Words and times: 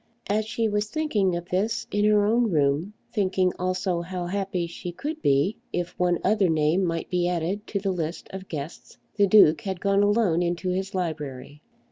As 0.27 0.45
she 0.47 0.67
was 0.67 0.89
thinking 0.89 1.35
of 1.35 1.49
this 1.49 1.85
in 1.91 2.03
her 2.05 2.25
own 2.25 2.49
room, 2.49 2.93
thinking 3.13 3.53
also 3.59 4.01
how 4.01 4.25
happy 4.25 4.65
she 4.65 4.91
could 4.91 5.21
be 5.21 5.57
if 5.71 5.89
one 5.99 6.17
other 6.23 6.49
name 6.49 6.83
might 6.83 7.07
be 7.11 7.29
added 7.29 7.67
to 7.67 7.79
the 7.79 7.91
list 7.91 8.27
of 8.33 8.47
guests, 8.49 8.97
the 9.17 9.27
Duke 9.27 9.61
had 9.61 9.79
gone 9.79 10.01
alone 10.01 10.41
into 10.41 10.69
his 10.69 10.95
library. 10.95 11.61